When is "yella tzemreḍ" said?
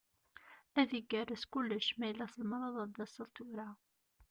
2.07-2.75